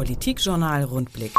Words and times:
Politikjournal 0.00 0.84
Rundblick. 0.84 1.34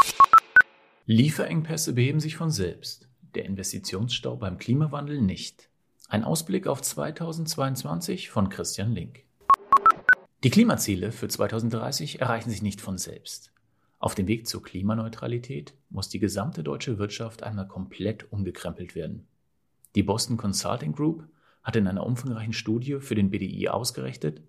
Lieferengpässe 1.08 1.94
beheben 1.94 2.20
sich 2.20 2.38
von 2.38 2.52
selbst. 2.52 3.10
Der 3.34 3.46
Investitionsstau 3.46 4.36
beim 4.36 4.60
Klimawandel 4.60 5.20
nicht. 5.20 5.68
Ein 6.10 6.24
Ausblick 6.24 6.68
auf 6.68 6.80
2022 6.80 8.30
von 8.30 8.50
Christian 8.50 8.92
Link. 8.92 9.24
Die 10.44 10.52
Klimaziele 10.52 11.12
für 11.12 11.28
2030 11.28 12.22
erreichen 12.22 12.52
sich 12.52 12.62
nicht 12.62 12.82
von 12.82 13.00
selbst. 13.00 13.52
Auf 13.98 14.14
dem 14.14 14.28
Weg 14.28 14.46
zur 14.46 14.62
Klimaneutralität 14.62 15.74
muss 15.90 16.10
die 16.10 16.20
gesamte 16.20 16.62
deutsche 16.62 17.00
Wirtschaft 17.00 17.42
einmal 17.42 17.68
komplett 17.68 18.32
umgekrempelt 18.32 18.94
werden. 18.94 19.26
Die 19.96 20.04
Boston 20.04 20.38
Consulting 20.38 20.92
Group 20.92 21.28
hat 21.64 21.78
in 21.78 21.88
einer 21.88 22.06
umfangreichen 22.06 22.54
Studie 22.54 23.00
für 23.00 23.16
den 23.16 23.32
BDI 23.32 23.70
ausgerechnet, 23.70 24.44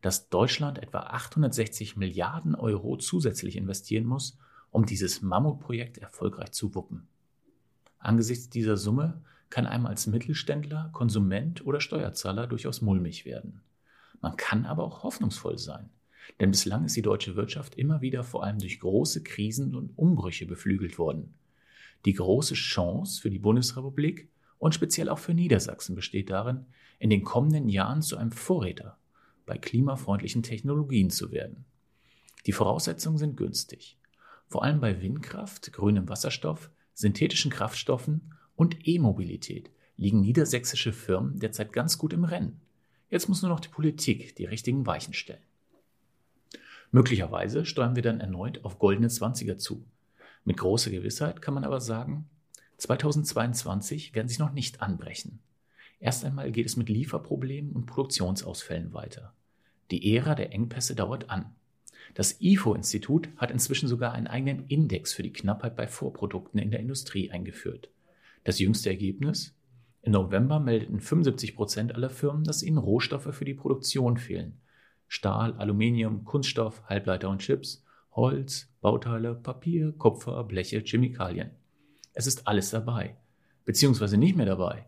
dass 0.00 0.28
Deutschland 0.28 0.78
etwa 0.78 1.00
860 1.00 1.96
Milliarden 1.96 2.54
Euro 2.54 2.96
zusätzlich 2.96 3.56
investieren 3.56 4.04
muss, 4.04 4.38
um 4.70 4.86
dieses 4.86 5.22
Mammutprojekt 5.22 5.98
erfolgreich 5.98 6.52
zu 6.52 6.74
wuppen. 6.74 7.08
Angesichts 7.98 8.48
dieser 8.48 8.76
Summe 8.76 9.22
kann 9.50 9.66
einem 9.66 9.86
als 9.86 10.06
Mittelständler, 10.06 10.90
Konsument 10.92 11.64
oder 11.64 11.80
Steuerzahler 11.80 12.46
durchaus 12.46 12.80
mulmig 12.80 13.24
werden. 13.24 13.62
Man 14.20 14.36
kann 14.36 14.66
aber 14.66 14.84
auch 14.84 15.02
hoffnungsvoll 15.02 15.58
sein, 15.58 15.90
denn 16.38 16.50
bislang 16.50 16.84
ist 16.84 16.96
die 16.96 17.02
deutsche 17.02 17.34
Wirtschaft 17.34 17.76
immer 17.76 18.00
wieder 18.00 18.22
vor 18.24 18.44
allem 18.44 18.58
durch 18.58 18.78
große 18.80 19.22
Krisen 19.22 19.74
und 19.74 19.96
Umbrüche 19.96 20.46
beflügelt 20.46 20.98
worden. 20.98 21.34
Die 22.04 22.12
große 22.12 22.54
Chance 22.54 23.20
für 23.20 23.30
die 23.30 23.38
Bundesrepublik 23.38 24.30
und 24.58 24.74
speziell 24.74 25.08
auch 25.08 25.18
für 25.18 25.34
Niedersachsen 25.34 25.94
besteht 25.94 26.30
darin, 26.30 26.66
in 26.98 27.10
den 27.10 27.24
kommenden 27.24 27.68
Jahren 27.68 28.02
zu 28.02 28.16
einem 28.16 28.32
Vorräter 28.32 28.97
bei 29.48 29.58
klimafreundlichen 29.58 30.44
Technologien 30.44 31.10
zu 31.10 31.32
werden. 31.32 31.64
Die 32.46 32.52
Voraussetzungen 32.52 33.18
sind 33.18 33.36
günstig. 33.36 33.98
Vor 34.46 34.62
allem 34.62 34.80
bei 34.80 35.02
Windkraft, 35.02 35.72
grünem 35.72 36.08
Wasserstoff, 36.08 36.70
synthetischen 36.94 37.50
Kraftstoffen 37.50 38.34
und 38.54 38.86
E-Mobilität 38.86 39.70
liegen 39.96 40.20
niedersächsische 40.20 40.92
Firmen 40.92 41.38
derzeit 41.40 41.72
ganz 41.72 41.98
gut 41.98 42.12
im 42.12 42.24
Rennen. 42.24 42.60
Jetzt 43.10 43.28
muss 43.28 43.42
nur 43.42 43.50
noch 43.50 43.60
die 43.60 43.68
Politik 43.68 44.36
die 44.36 44.44
richtigen 44.44 44.86
Weichen 44.86 45.14
stellen. 45.14 45.42
Möglicherweise 46.90 47.66
steuern 47.66 47.96
wir 47.96 48.02
dann 48.02 48.20
erneut 48.20 48.64
auf 48.64 48.78
goldene 48.78 49.08
Zwanziger 49.08 49.58
zu. 49.58 49.84
Mit 50.44 50.56
großer 50.56 50.90
Gewissheit 50.90 51.42
kann 51.42 51.54
man 51.54 51.64
aber 51.64 51.80
sagen, 51.80 52.28
2022 52.78 54.14
werden 54.14 54.28
sich 54.28 54.38
noch 54.38 54.52
nicht 54.52 54.80
anbrechen. 54.80 55.40
Erst 56.00 56.24
einmal 56.24 56.52
geht 56.52 56.66
es 56.66 56.76
mit 56.76 56.88
Lieferproblemen 56.88 57.72
und 57.72 57.86
Produktionsausfällen 57.86 58.92
weiter. 58.92 59.34
Die 59.90 60.14
Ära 60.14 60.34
der 60.34 60.52
Engpässe 60.52 60.94
dauert 60.94 61.30
an. 61.30 61.54
Das 62.14 62.40
IFO-Institut 62.40 63.28
hat 63.36 63.50
inzwischen 63.50 63.88
sogar 63.88 64.12
einen 64.12 64.26
eigenen 64.26 64.66
Index 64.66 65.12
für 65.12 65.22
die 65.22 65.32
Knappheit 65.32 65.76
bei 65.76 65.86
Vorprodukten 65.86 66.58
in 66.58 66.70
der 66.70 66.80
Industrie 66.80 67.30
eingeführt. 67.30 67.90
Das 68.44 68.58
jüngste 68.58 68.90
Ergebnis? 68.90 69.54
Im 70.02 70.12
November 70.12 70.60
meldeten 70.60 71.00
75 71.00 71.54
Prozent 71.54 71.94
aller 71.94 72.10
Firmen, 72.10 72.44
dass 72.44 72.62
ihnen 72.62 72.78
Rohstoffe 72.78 73.34
für 73.34 73.44
die 73.44 73.54
Produktion 73.54 74.16
fehlen. 74.16 74.60
Stahl, 75.06 75.54
Aluminium, 75.54 76.24
Kunststoff, 76.24 76.82
Halbleiter 76.86 77.30
und 77.30 77.40
Chips, 77.40 77.84
Holz, 78.12 78.68
Bauteile, 78.80 79.34
Papier, 79.34 79.92
Kupfer, 79.92 80.44
Bleche, 80.44 80.82
Chemikalien. 80.84 81.50
Es 82.14 82.26
ist 82.26 82.46
alles 82.46 82.70
dabei, 82.70 83.16
beziehungsweise 83.64 84.16
nicht 84.16 84.36
mehr 84.36 84.46
dabei. 84.46 84.86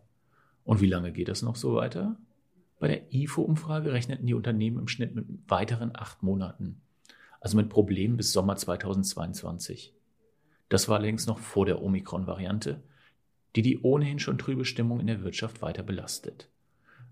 Und 0.65 0.81
wie 0.81 0.89
lange 0.89 1.13
geht 1.13 1.29
das 1.29 1.43
noch 1.43 1.57
so 1.57 1.75
weiter? 1.75 2.17
Bei 2.81 2.89
der 2.89 3.13
IFO-Umfrage 3.13 3.93
rechneten 3.93 4.27
die 4.27 4.33
Unternehmen 4.33 4.79
im 4.79 4.89
Schnitt 4.89 5.15
mit 5.15 5.27
weiteren 5.47 5.91
acht 5.95 6.23
Monaten, 6.23 6.81
also 7.39 7.59
mit 7.59 7.69
Problemen 7.69 8.17
bis 8.17 8.33
Sommer 8.33 8.57
2022. 8.57 9.93
Das 10.71 10.89
war 10.89 10.97
allerdings 10.97 11.27
noch 11.27 11.39
vor 11.39 11.67
der 11.67 11.83
Omikron-Variante, 11.83 12.83
die 13.55 13.61
die 13.61 13.81
ohnehin 13.83 14.19
schon 14.19 14.39
trübe 14.39 14.65
Stimmung 14.65 14.99
in 14.99 15.09
der 15.09 15.23
Wirtschaft 15.23 15.61
weiter 15.61 15.83
belastet. 15.83 16.49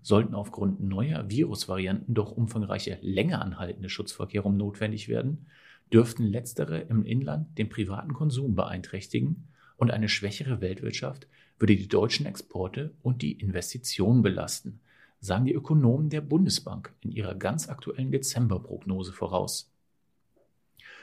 Sollten 0.01 0.33
aufgrund 0.33 0.81
neuer 0.81 1.29
Virusvarianten 1.29 2.15
doch 2.15 2.31
umfangreiche, 2.31 2.97
länger 3.01 3.43
anhaltende 3.43 3.89
Schutzvorkehrungen 3.89 4.57
notwendig 4.57 5.07
werden, 5.07 5.45
dürften 5.93 6.23
letztere 6.23 6.79
im 6.79 7.05
Inland 7.05 7.59
den 7.59 7.69
privaten 7.69 8.13
Konsum 8.13 8.55
beeinträchtigen 8.55 9.47
und 9.77 9.91
eine 9.91 10.09
schwächere 10.09 10.61
Weltwirtschaft 10.61 11.27
würde 11.59 11.75
die 11.75 11.87
deutschen 11.87 12.25
Exporte 12.25 12.95
und 13.03 13.21
die 13.21 13.33
Investitionen 13.33 14.23
belasten, 14.23 14.79
sagen 15.19 15.45
die 15.45 15.53
Ökonomen 15.53 16.09
der 16.09 16.21
Bundesbank 16.21 16.93
in 17.01 17.11
ihrer 17.11 17.35
ganz 17.35 17.69
aktuellen 17.69 18.11
Dezemberprognose 18.11 19.13
voraus. 19.13 19.71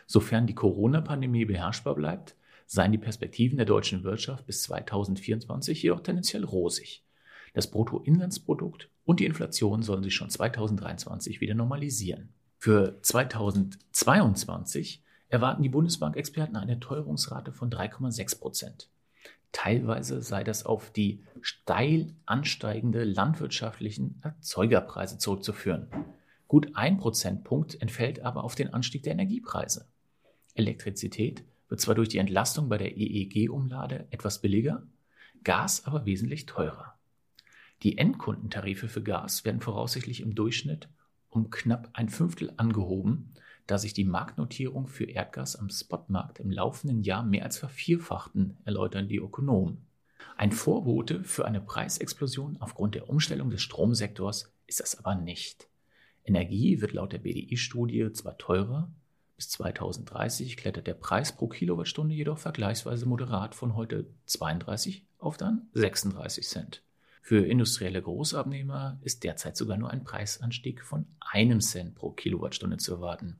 Sofern 0.06 0.46
die 0.46 0.54
Corona-Pandemie 0.54 1.44
beherrschbar 1.44 1.94
bleibt, 1.94 2.36
seien 2.66 2.92
die 2.92 2.98
Perspektiven 2.98 3.56
der 3.56 3.66
deutschen 3.66 4.04
Wirtschaft 4.04 4.46
bis 4.46 4.62
2024 4.62 5.82
jedoch 5.82 6.00
tendenziell 6.00 6.44
rosig. 6.44 7.04
Das 7.54 7.70
Bruttoinlandsprodukt 7.70 8.90
und 9.04 9.20
die 9.20 9.24
Inflation 9.24 9.82
sollen 9.82 10.02
sich 10.02 10.14
schon 10.14 10.30
2023 10.30 11.40
wieder 11.40 11.54
normalisieren. 11.54 12.30
Für 12.58 13.00
2022 13.02 15.02
erwarten 15.28 15.62
die 15.62 15.68
Bundesbank-Experten 15.68 16.56
eine 16.56 16.80
Teuerungsrate 16.80 17.52
von 17.52 17.70
3,6 17.70 18.40
Prozent. 18.40 18.88
Teilweise 19.56 20.20
sei 20.20 20.44
das 20.44 20.66
auf 20.66 20.90
die 20.90 21.24
steil 21.40 22.14
ansteigende 22.26 23.04
landwirtschaftlichen 23.04 24.20
Erzeugerpreise 24.22 25.16
zurückzuführen. 25.16 25.88
Gut 26.46 26.72
ein 26.74 26.98
Prozentpunkt 26.98 27.80
entfällt 27.80 28.20
aber 28.20 28.44
auf 28.44 28.54
den 28.54 28.74
Anstieg 28.74 29.02
der 29.04 29.14
Energiepreise. 29.14 29.88
Elektrizität 30.52 31.42
wird 31.70 31.80
zwar 31.80 31.94
durch 31.94 32.10
die 32.10 32.18
Entlastung 32.18 32.68
bei 32.68 32.76
der 32.76 32.98
EEG-Umlade 32.98 34.06
etwas 34.10 34.42
billiger, 34.42 34.82
Gas 35.42 35.86
aber 35.86 36.04
wesentlich 36.04 36.44
teurer. 36.44 36.92
Die 37.82 37.96
Endkundentarife 37.96 38.88
für 38.88 39.02
Gas 39.02 39.46
werden 39.46 39.62
voraussichtlich 39.62 40.20
im 40.20 40.34
Durchschnitt 40.34 40.90
um 41.30 41.48
knapp 41.48 41.88
ein 41.94 42.10
Fünftel 42.10 42.52
angehoben, 42.58 43.32
da 43.66 43.78
sich 43.78 43.94
die 43.94 44.04
Marktnotierung 44.04 44.86
für 44.86 45.04
Erdgas 45.04 45.56
am 45.56 45.68
Spotmarkt 45.70 46.40
im 46.40 46.50
laufenden 46.50 47.02
Jahr 47.02 47.24
mehr 47.24 47.44
als 47.44 47.58
vervierfachten, 47.58 48.56
erläutern 48.64 49.08
die 49.08 49.16
Ökonomen. 49.16 49.86
Ein 50.36 50.52
Vorbote 50.52 51.24
für 51.24 51.46
eine 51.46 51.60
Preisexplosion 51.60 52.58
aufgrund 52.60 52.94
der 52.94 53.08
Umstellung 53.08 53.50
des 53.50 53.62
Stromsektors 53.62 54.52
ist 54.66 54.80
das 54.80 54.98
aber 54.98 55.14
nicht. 55.14 55.68
Energie 56.24 56.80
wird 56.80 56.92
laut 56.92 57.12
der 57.12 57.18
BDI-Studie 57.18 58.12
zwar 58.12 58.36
teurer, 58.36 58.90
bis 59.36 59.50
2030 59.50 60.56
klettert 60.56 60.86
der 60.86 60.94
Preis 60.94 61.36
pro 61.36 61.46
Kilowattstunde 61.46 62.14
jedoch 62.14 62.38
vergleichsweise 62.38 63.06
moderat 63.06 63.54
von 63.54 63.76
heute 63.76 64.06
32 64.24 65.06
auf 65.18 65.36
dann 65.36 65.68
36 65.74 66.46
Cent. 66.46 66.82
Für 67.20 67.44
industrielle 67.44 68.00
Großabnehmer 68.00 68.98
ist 69.02 69.24
derzeit 69.24 69.56
sogar 69.56 69.76
nur 69.76 69.90
ein 69.90 70.04
Preisanstieg 70.04 70.84
von 70.84 71.06
einem 71.20 71.60
Cent 71.60 71.96
pro 71.96 72.12
Kilowattstunde 72.12 72.78
zu 72.78 72.94
erwarten. 72.94 73.38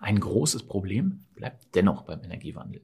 Ein 0.00 0.18
großes 0.18 0.62
Problem 0.62 1.26
bleibt 1.34 1.74
dennoch 1.74 2.02
beim 2.02 2.24
Energiewandel. 2.24 2.80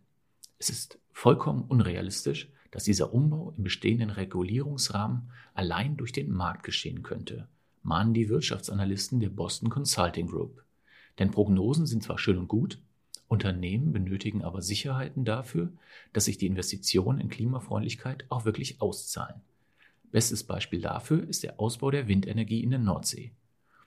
Es 0.58 0.68
ist 0.68 0.98
vollkommen 1.12 1.62
unrealistisch, 1.62 2.50
dass 2.70 2.84
dieser 2.84 3.14
Umbau 3.14 3.54
im 3.56 3.64
bestehenden 3.64 4.10
Regulierungsrahmen 4.10 5.30
allein 5.54 5.96
durch 5.96 6.12
den 6.12 6.30
Markt 6.30 6.62
geschehen 6.62 7.02
könnte, 7.02 7.48
mahnen 7.82 8.12
die 8.12 8.28
Wirtschaftsanalysten 8.28 9.18
der 9.18 9.30
Boston 9.30 9.70
Consulting 9.70 10.26
Group. 10.26 10.62
Denn 11.18 11.30
Prognosen 11.30 11.86
sind 11.86 12.02
zwar 12.02 12.18
schön 12.18 12.36
und 12.36 12.48
gut, 12.48 12.78
Unternehmen 13.28 13.94
benötigen 13.94 14.44
aber 14.44 14.60
Sicherheiten 14.60 15.24
dafür, 15.24 15.72
dass 16.12 16.26
sich 16.26 16.36
die 16.36 16.46
Investitionen 16.46 17.18
in 17.18 17.30
Klimafreundlichkeit 17.30 18.26
auch 18.28 18.44
wirklich 18.44 18.82
auszahlen. 18.82 19.40
Bestes 20.12 20.44
Beispiel 20.44 20.82
dafür 20.82 21.26
ist 21.26 21.42
der 21.42 21.58
Ausbau 21.58 21.90
der 21.90 22.08
Windenergie 22.08 22.62
in 22.62 22.70
der 22.70 22.78
Nordsee. 22.78 23.32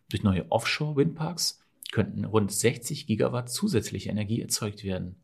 Durch 0.09 0.23
neue 0.23 0.51
Offshore-Windparks 0.51 1.61
könnten 1.91 2.25
rund 2.25 2.51
60 2.51 3.07
Gigawatt 3.07 3.49
zusätzliche 3.49 4.09
Energie 4.09 4.41
erzeugt 4.41 4.83
werden. 4.83 5.15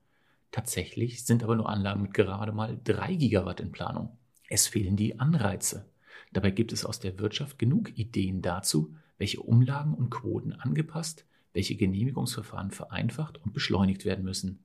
Tatsächlich 0.51 1.25
sind 1.25 1.43
aber 1.43 1.55
nur 1.55 1.69
Anlagen 1.69 2.01
mit 2.01 2.13
gerade 2.13 2.51
mal 2.51 2.79
3 2.83 3.15
Gigawatt 3.15 3.59
in 3.59 3.71
Planung. 3.71 4.17
Es 4.49 4.67
fehlen 4.67 4.95
die 4.95 5.19
Anreize. 5.19 5.85
Dabei 6.31 6.51
gibt 6.51 6.71
es 6.71 6.85
aus 6.85 6.99
der 6.99 7.19
Wirtschaft 7.19 7.59
genug 7.59 7.97
Ideen 7.97 8.41
dazu, 8.41 8.95
welche 9.17 9.41
Umlagen 9.41 9.93
und 9.93 10.09
Quoten 10.09 10.53
angepasst, 10.53 11.25
welche 11.53 11.75
Genehmigungsverfahren 11.75 12.71
vereinfacht 12.71 13.39
und 13.43 13.53
beschleunigt 13.53 14.05
werden 14.05 14.25
müssen. 14.25 14.63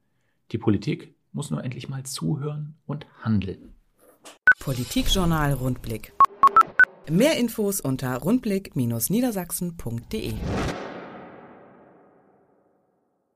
Die 0.52 0.58
Politik 0.58 1.14
muss 1.32 1.50
nur 1.50 1.64
endlich 1.64 1.88
mal 1.88 2.04
zuhören 2.04 2.76
und 2.86 3.06
handeln. 3.22 3.74
Politikjournal 4.58 5.54
Rundblick. 5.54 6.12
Mehr 7.08 7.38
Infos 7.38 7.80
unter 7.80 8.14
rundblick-niedersachsen.de 8.16 10.34